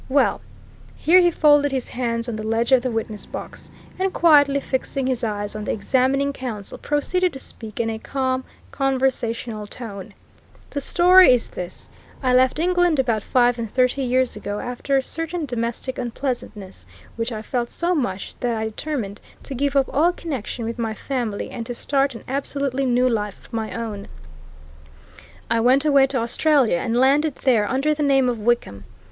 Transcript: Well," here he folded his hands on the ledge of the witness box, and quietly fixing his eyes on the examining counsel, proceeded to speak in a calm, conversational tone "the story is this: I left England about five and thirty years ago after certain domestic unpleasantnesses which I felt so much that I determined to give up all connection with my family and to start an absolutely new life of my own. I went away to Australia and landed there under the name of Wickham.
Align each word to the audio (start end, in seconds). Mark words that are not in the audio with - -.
Well," 0.09 0.41
here 0.95 1.21
he 1.21 1.29
folded 1.29 1.71
his 1.71 1.89
hands 1.89 2.27
on 2.27 2.35
the 2.35 2.41
ledge 2.41 2.71
of 2.71 2.81
the 2.81 2.89
witness 2.89 3.27
box, 3.27 3.69
and 3.99 4.11
quietly 4.11 4.59
fixing 4.59 5.05
his 5.05 5.23
eyes 5.23 5.55
on 5.55 5.65
the 5.65 5.73
examining 5.73 6.33
counsel, 6.33 6.79
proceeded 6.79 7.33
to 7.33 7.37
speak 7.39 7.79
in 7.79 7.87
a 7.87 7.99
calm, 7.99 8.43
conversational 8.71 9.67
tone 9.67 10.15
"the 10.71 10.81
story 10.81 11.31
is 11.31 11.49
this: 11.51 11.87
I 12.23 12.33
left 12.33 12.57
England 12.57 12.97
about 12.97 13.21
five 13.21 13.59
and 13.59 13.69
thirty 13.69 14.01
years 14.01 14.35
ago 14.35 14.57
after 14.57 14.99
certain 15.01 15.45
domestic 15.45 15.99
unpleasantnesses 15.99 16.87
which 17.15 17.31
I 17.31 17.43
felt 17.43 17.69
so 17.69 17.93
much 17.93 18.35
that 18.39 18.55
I 18.55 18.63
determined 18.65 19.21
to 19.43 19.53
give 19.53 19.75
up 19.75 19.85
all 19.93 20.11
connection 20.13 20.65
with 20.65 20.79
my 20.79 20.95
family 20.95 21.51
and 21.51 21.63
to 21.67 21.75
start 21.75 22.15
an 22.15 22.23
absolutely 22.27 22.87
new 22.87 23.07
life 23.07 23.39
of 23.39 23.53
my 23.53 23.71
own. 23.71 24.07
I 25.51 25.59
went 25.59 25.85
away 25.85 26.07
to 26.07 26.17
Australia 26.17 26.77
and 26.77 26.97
landed 26.97 27.35
there 27.35 27.67
under 27.69 27.93
the 27.93 28.01
name 28.01 28.29
of 28.29 28.39
Wickham. 28.39 28.85